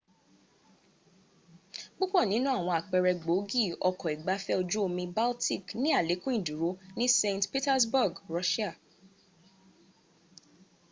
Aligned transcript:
púpọ̀ 1.97 2.23
nínú 2.31 2.47
àwọn 2.57 2.75
àpẹrẹ 2.79 3.11
gbòógi 3.23 3.63
ọkọ̀ 3.89 4.11
ìgbafẹ 4.15 4.53
ojú 4.61 4.77
omi 4.87 5.03
baltic 5.15 5.65
ni 5.81 5.89
àlékún 5.99 6.35
ìdúró 6.39 6.69
ní 6.97 7.05
st 7.17 7.43
petersburg 7.51 8.13
russia 8.35 8.69